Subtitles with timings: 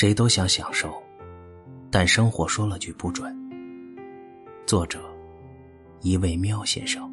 [0.00, 1.02] 谁都想享受，
[1.90, 3.36] 但生活说了句不准。
[4.64, 5.00] 作者：
[6.02, 7.12] 一位喵先生。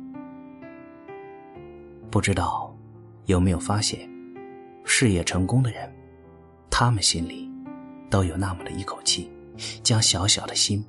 [2.12, 2.72] 不知道
[3.26, 4.08] 有没有发现，
[4.84, 5.92] 事业成功的人，
[6.70, 7.52] 他们心里
[8.08, 9.32] 都有那么的一口气，
[9.82, 10.86] 将小小的心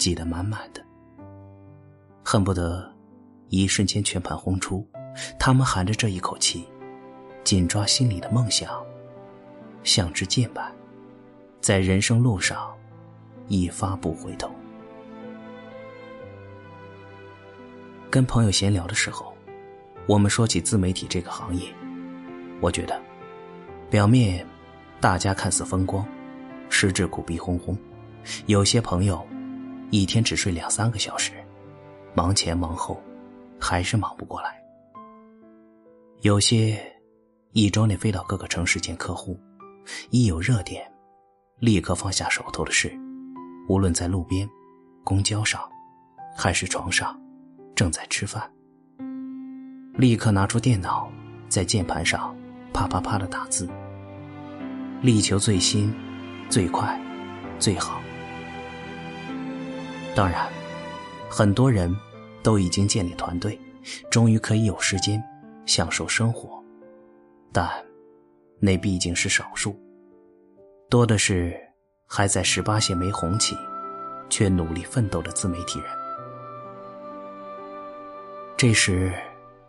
[0.00, 0.84] 挤得满满的，
[2.24, 2.92] 恨不得
[3.48, 4.84] 一瞬间全盘轰出。
[5.38, 6.64] 他们含着这一口气，
[7.44, 8.84] 紧抓心里的梦想，
[9.84, 10.68] 像支箭般。
[11.62, 12.76] 在人生路上，
[13.46, 14.50] 一发不回头。
[18.10, 19.32] 跟朋友闲聊的时候，
[20.08, 21.72] 我们说起自媒体这个行业，
[22.60, 23.00] 我觉得，
[23.88, 24.44] 表面
[25.00, 26.04] 大家看似风光，
[26.68, 27.78] 实质苦逼轰轰。
[28.46, 29.24] 有些朋友
[29.92, 31.32] 一天只睡两三个小时，
[32.12, 33.00] 忙前忙后，
[33.60, 34.60] 还是忙不过来。
[36.22, 36.76] 有些
[37.52, 39.38] 一周内飞到各个城市见客户，
[40.10, 40.91] 一有热点。
[41.62, 42.92] 立刻放下手头的事，
[43.68, 44.50] 无论在路边、
[45.04, 45.62] 公交上，
[46.36, 47.16] 还是床上，
[47.76, 48.42] 正在吃饭，
[49.94, 51.08] 立刻拿出电脑，
[51.48, 52.36] 在键盘上
[52.72, 53.70] 啪啪啪的打字，
[55.02, 55.94] 力求最新、
[56.50, 57.00] 最快、
[57.60, 58.00] 最好。
[60.16, 60.48] 当然，
[61.30, 61.96] 很多人
[62.42, 63.56] 都已经建立团队，
[64.10, 65.22] 终于可以有时间
[65.64, 66.60] 享受生活，
[67.52, 67.70] 但
[68.58, 69.80] 那毕竟是少数。
[70.92, 71.58] 多的是
[72.06, 73.56] 还在十八线没红起，
[74.28, 75.88] 却努力奋斗的自媒体人。
[78.58, 79.10] 这时，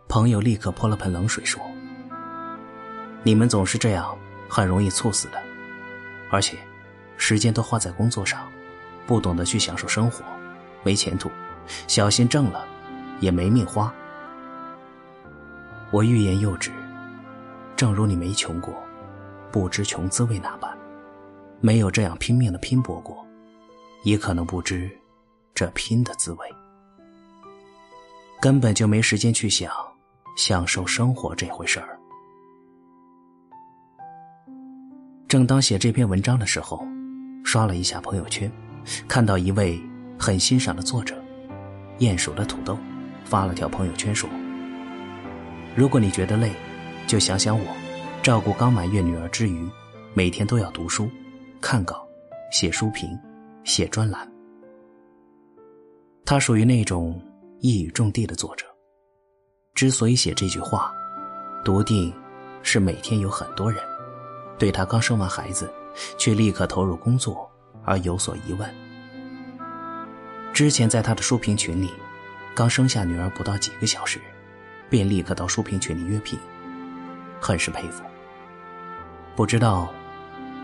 [0.06, 1.58] 朋友立刻泼了盆冷水说
[3.24, 4.14] ：“你们总是这样，
[4.50, 5.40] 很容易猝死的，
[6.30, 6.58] 而且
[7.16, 8.46] 时间都花在工作上，
[9.06, 10.22] 不懂得去享受生活，
[10.82, 11.30] 没前途，
[11.86, 12.66] 小心挣了
[13.20, 13.90] 也没命花。”
[15.90, 16.70] 我欲言又止，
[17.74, 18.74] 正如你没穷过，
[19.50, 20.73] 不知穷滋味那般。
[21.64, 23.26] 没有这样拼命的拼搏过，
[24.02, 24.90] 也可能不知
[25.54, 26.46] 这拼的滋味。
[28.38, 29.72] 根本就没时间去想
[30.36, 31.98] 享受生活这回事儿。
[35.26, 36.86] 正当写这篇文章的时候，
[37.46, 38.52] 刷了一下朋友圈，
[39.08, 39.80] 看到一位
[40.18, 41.16] 很欣赏的作者，
[41.98, 42.76] 鼹鼠的土豆，
[43.24, 44.28] 发了条朋友圈说
[45.74, 46.52] ：“如果你觉得累，
[47.06, 47.64] 就想想我，
[48.22, 49.66] 照顾刚满月女儿之余，
[50.12, 51.08] 每天都要读书。”
[51.66, 52.06] 看稿、
[52.50, 53.18] 写书评、
[53.64, 54.30] 写专栏，
[56.26, 57.18] 他属于那种
[57.58, 58.66] 一语中的的作者。
[59.72, 60.92] 之所以写这句话，
[61.64, 62.12] 笃定
[62.62, 63.82] 是每天有很多人
[64.58, 65.72] 对他刚生完孩子
[66.18, 67.50] 却立刻投入工作
[67.82, 68.70] 而有所疑问。
[70.52, 71.90] 之前在他的书评群里，
[72.54, 74.20] 刚生下女儿不到几个小时，
[74.90, 76.38] 便立刻到书评群里约聘，
[77.40, 78.04] 很是佩服。
[79.34, 79.90] 不知道。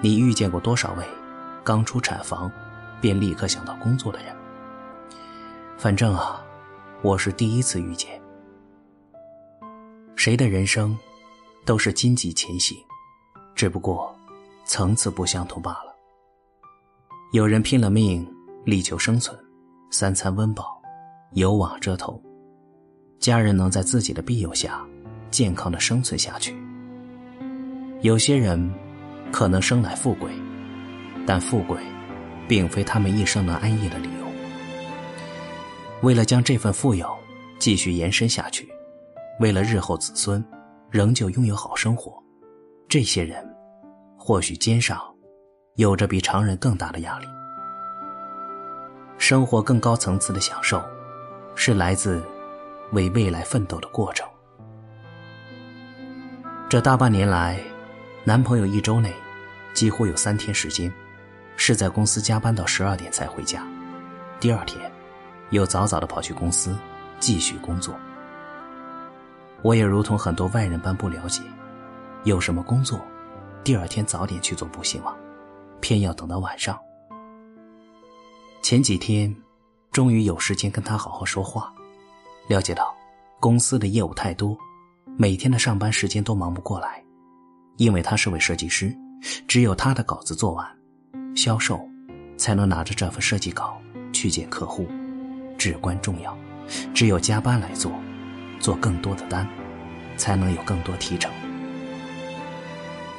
[0.03, 1.05] 你遇见过多少位
[1.62, 2.50] 刚出产房
[3.03, 4.34] 便立刻想到工作的人？
[5.77, 6.43] 反正啊，
[7.03, 8.19] 我是第一次遇见。
[10.16, 10.97] 谁的人生
[11.66, 12.78] 都是荆棘前行，
[13.55, 14.19] 只不过
[14.65, 15.94] 层次不相同罢了。
[17.33, 18.27] 有人拼了命
[18.65, 19.39] 力求生存，
[19.91, 20.81] 三餐温饱，
[21.33, 22.19] 有瓦遮头，
[23.19, 24.83] 家人能在自己的庇佑下
[25.31, 26.56] 健康的生存下去。
[28.00, 28.72] 有些人。
[29.33, 30.31] 可能生来富贵，
[31.27, 31.79] 但富贵，
[32.49, 34.27] 并非他们一生能安逸的理由。
[36.03, 37.09] 为了将这份富有
[37.59, 38.69] 继续延伸下去，
[39.39, 40.45] 为了日后子孙
[40.91, 42.21] 仍旧拥有好生活，
[42.89, 43.47] 这些人
[44.19, 45.01] 或许肩上
[45.77, 47.27] 有着比常人更大的压力。
[49.19, 50.83] 生活更高层次的享受，
[51.55, 52.25] 是来自
[52.93, 54.27] 为未来奋斗的过程。
[56.69, 57.61] 这大半年来。
[58.23, 59.15] 男朋友一周内，
[59.73, 60.93] 几乎有三天时间，
[61.57, 63.67] 是在公司加班到十二点才回家。
[64.39, 64.93] 第二天，
[65.49, 66.77] 又早早的跑去公司
[67.19, 67.95] 继续工作。
[69.63, 71.43] 我也如同很多外人般不了解，
[72.25, 73.01] 有什么工作，
[73.65, 75.15] 第二天早点去做不行吗？
[75.81, 76.78] 偏要等到晚上。
[78.61, 79.34] 前几天，
[79.93, 81.73] 终于有时间跟他好好说话，
[82.49, 82.95] 了解到
[83.41, 84.55] 公司的业务太多，
[85.16, 87.03] 每天的上班时间都忙不过来。
[87.80, 88.94] 因为他是位设计师，
[89.48, 90.68] 只有他的稿子做完，
[91.34, 91.80] 销售
[92.36, 93.80] 才能拿着这份设计稿
[94.12, 94.86] 去见客户，
[95.56, 96.36] 至关重要。
[96.92, 97.91] 只有加班来做，
[98.60, 99.48] 做更多的单，
[100.18, 101.32] 才能有更多提成。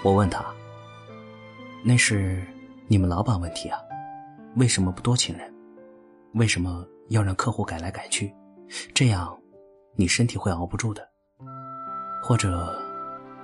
[0.04, 0.46] 我问他
[1.84, 2.46] ：“那是
[2.88, 3.80] 你们老板问题啊，
[4.58, 5.52] 为什么不多请人？
[6.36, 8.32] 为什么要让客户改来改去？
[8.94, 9.36] 这样
[9.96, 11.02] 你身体会熬不住的。
[12.22, 12.80] 或者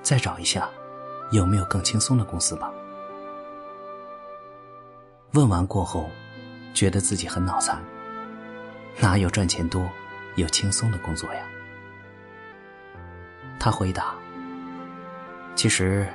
[0.03, 0.69] 再找一下。”
[1.31, 2.71] 有没有更轻松的公司吧？
[5.33, 6.09] 问完过后，
[6.73, 7.81] 觉得自己很脑残。
[8.99, 9.87] 哪有赚钱多、
[10.35, 11.41] 又轻松的工作呀？
[13.59, 14.15] 他回答
[15.53, 16.07] ：“其实，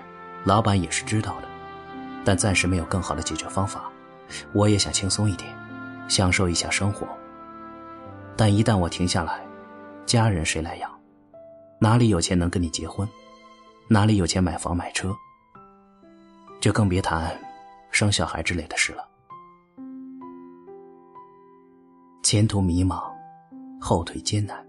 [0.45, 1.49] 老板也是知道的，
[2.25, 3.91] 但暂时没有更好的解决方法。
[4.53, 5.55] 我也想轻松一点，
[6.09, 7.07] 享受一下生活。
[8.35, 9.45] 但一旦我停下来，
[10.07, 10.91] 家人谁来养？
[11.79, 13.07] 哪里有钱能跟你结婚？
[13.89, 15.15] 哪里有钱买房买车？
[16.61, 17.37] 就更别谈
[17.91, 19.07] 生小孩之类的事了。”
[22.23, 23.03] 前途迷茫，
[23.81, 24.65] 后退艰难。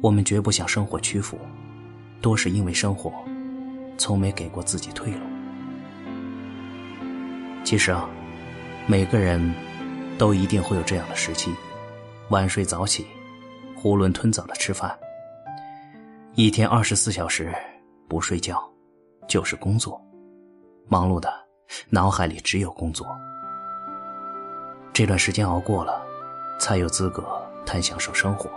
[0.00, 1.36] 我们绝不向生活屈服，
[2.20, 3.12] 多是因为生活
[3.96, 5.20] 从没给过自己退路。
[7.64, 8.08] 其实啊，
[8.86, 9.52] 每个人
[10.16, 11.52] 都一定会有这样的时期：
[12.28, 13.06] 晚睡早起，
[13.76, 14.96] 囫囵吞枣的吃饭，
[16.34, 17.52] 一天二十四小时
[18.08, 18.62] 不睡觉，
[19.26, 20.00] 就是工作，
[20.86, 21.32] 忙碌的
[21.90, 23.06] 脑海里只有工作。
[24.92, 26.00] 这段时间熬过了，
[26.60, 27.24] 才有资格
[27.66, 28.48] 谈享受生活。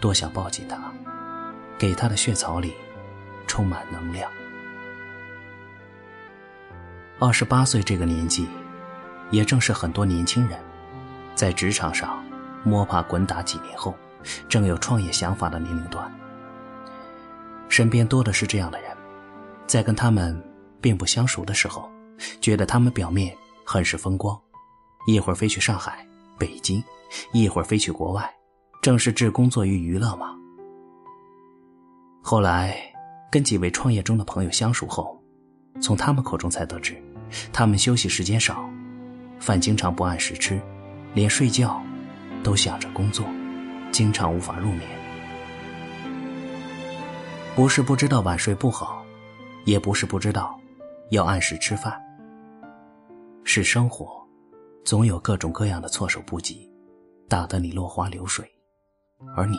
[0.00, 0.92] 多想抱紧他，
[1.78, 2.74] 给他的血槽里
[3.46, 4.28] 充满能量。
[7.20, 8.48] 二十八岁这个年纪，
[9.30, 10.58] 也正是很多年轻人
[11.36, 12.22] 在职场上
[12.64, 13.94] 摸爬滚打几年后，
[14.48, 16.10] 正有创业想法的年龄段。
[17.68, 18.90] 身边多的是这样的人，
[19.66, 20.40] 在跟他们
[20.80, 21.90] 并不相熟的时候，
[22.40, 23.34] 觉得他们表面。
[23.66, 24.38] 很是风光，
[25.06, 26.06] 一会儿飞去上海、
[26.36, 26.84] 北京，
[27.32, 28.30] 一会儿飞去国外，
[28.82, 30.36] 正是置工作于娱乐吗？
[32.22, 32.76] 后来
[33.32, 35.18] 跟几位创业中的朋友相熟后，
[35.80, 36.94] 从他们口中才得知，
[37.54, 38.68] 他们休息时间少，
[39.40, 40.60] 饭经常不按时吃，
[41.14, 41.82] 连睡觉
[42.42, 43.24] 都想着工作，
[43.94, 44.80] 经常无法入眠。
[47.54, 49.06] 不是不知道晚睡不好，
[49.66, 50.58] 也不是不知道
[51.10, 51.96] 要按时吃饭。
[53.44, 54.20] 是生活，
[54.84, 56.68] 总有各种各样的措手不及，
[57.28, 58.44] 打得你落花流水，
[59.36, 59.56] 而你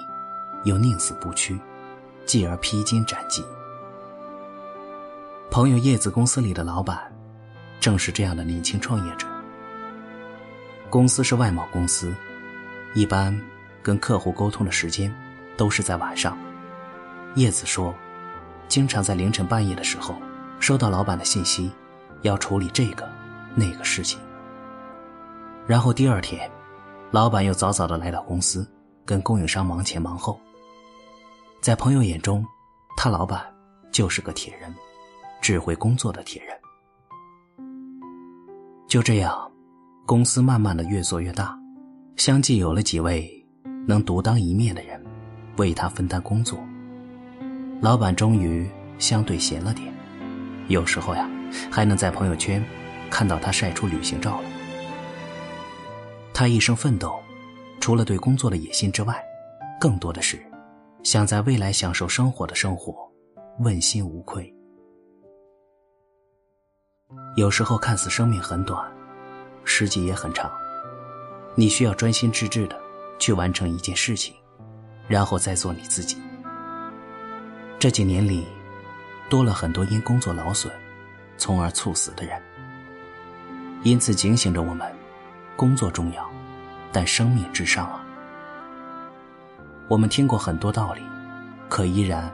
[0.65, 1.57] 又宁死不屈，
[2.25, 3.41] 继而披荆斩棘。
[5.49, 7.09] 朋友叶子公司里的老板，
[7.79, 9.25] 正是这样的年轻创业者。
[10.89, 12.13] 公司是外贸公司，
[12.95, 13.33] 一般
[13.85, 15.13] 跟客户沟通的时间
[15.55, 16.35] 都是在晚上。
[17.35, 17.93] 叶子说，
[18.67, 20.15] 经常在凌晨半夜的时候，
[20.59, 21.71] 收到老板的信息，
[22.23, 23.07] 要处理这个。
[23.57, 24.19] 那个事情，
[25.65, 26.51] 然后第二天，
[27.09, 28.69] 老板又早早的来到公司，
[29.05, 30.37] 跟供应商忙前忙后。
[31.61, 32.45] 在朋友眼中，
[32.97, 33.41] 他老板
[33.93, 34.75] 就是个铁人，
[35.41, 36.53] 只会工作的铁人。
[38.89, 39.49] 就这样，
[40.05, 41.57] 公司慢慢的越做越大，
[42.17, 43.44] 相继有了几位
[43.85, 45.03] 能独当一面的人，
[45.57, 46.59] 为他分担工作。
[47.81, 49.93] 老板终于相对闲了点，
[50.67, 51.29] 有时候呀，
[51.69, 52.63] 还能在朋友圈。
[53.07, 54.49] 看到他晒出旅行照了。
[56.33, 57.17] 他一生奋斗，
[57.79, 59.23] 除了对工作的野心之外，
[59.79, 60.43] 更多的是
[61.03, 63.09] 想在未来享受生活的生活，
[63.59, 64.53] 问心无愧。
[67.37, 68.83] 有时候看似生命很短，
[69.63, 70.51] 实际也很长，
[71.53, 72.77] 你需要专心致志的
[73.19, 74.33] 去完成一件事情，
[75.07, 76.17] 然后再做你自己。
[77.79, 78.45] 这几年里，
[79.29, 80.71] 多了很多因工作劳损，
[81.37, 82.41] 从而猝死的人。
[83.83, 84.91] 因此警醒着我们：
[85.55, 86.27] 工作重要，
[86.91, 88.03] 但生命至上啊！
[89.87, 91.01] 我们听过很多道理，
[91.69, 92.31] 可依然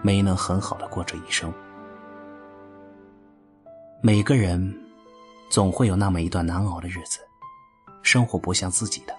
[0.00, 1.52] 没能很好的过这一生。
[4.00, 4.74] 每个人
[5.50, 7.18] 总会有那么一段难熬的日子，
[8.02, 9.14] 生活不像自己的，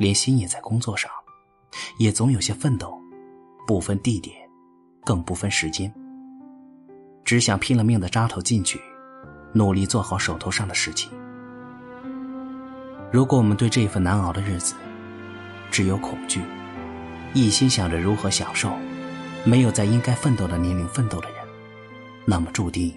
[0.00, 1.10] 连心也在工作上，
[1.98, 2.98] 也总有些奋斗，
[3.66, 4.34] 不分地点，
[5.04, 5.92] 更不分时间，
[7.22, 8.80] 只想拼了命的扎头进去。
[9.52, 11.12] 努力做好手头上的事情。
[13.12, 14.74] 如果我们对这份难熬的日子
[15.70, 16.40] 只有恐惧，
[17.34, 18.72] 一心想着如何享受，
[19.44, 21.38] 没有在应该奋斗的年龄奋斗的人，
[22.24, 22.96] 那么注定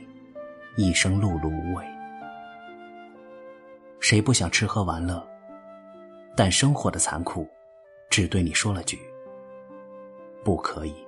[0.77, 1.83] 一生碌碌无为。
[4.00, 5.33] 谁不想吃喝玩乐？
[6.36, 7.48] 但生活的残酷，
[8.10, 9.00] 只对你说了句：
[10.44, 11.02] 不可以。